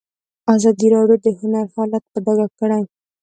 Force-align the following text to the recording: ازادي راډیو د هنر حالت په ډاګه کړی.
ازادي 0.55 0.87
راډیو 0.95 1.17
د 1.25 1.27
هنر 1.39 1.65
حالت 1.75 2.03
په 2.11 2.19
ډاګه 2.25 2.47
کړی. 2.59 2.83